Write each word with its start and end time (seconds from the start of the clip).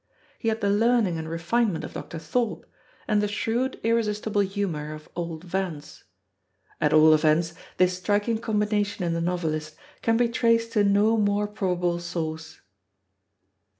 He 0.39 0.47
had 0.47 0.61
the 0.61 0.69
learning 0.71 1.19
and 1.19 1.29
refinement 1.29 1.83
of 1.85 1.93
Dr. 1.93 2.17
Thorpe, 2.17 2.65
and 3.07 3.21
the 3.21 3.27
shrewd, 3.27 3.79
irresistible 3.83 4.41
humour 4.41 4.95
of 4.95 5.07
old 5.15 5.43
Vance. 5.43 6.05
At 6.81 6.91
all 6.91 7.13
events, 7.13 7.53
this 7.77 7.97
striking 7.99 8.39
combination 8.39 9.03
in 9.05 9.13
the 9.13 9.21
novelist 9.21 9.75
can 10.01 10.17
be 10.17 10.27
traced 10.27 10.71
to 10.73 10.83
no 10.83 11.17
more 11.17 11.45
probable 11.47 11.99
source. 11.99 12.61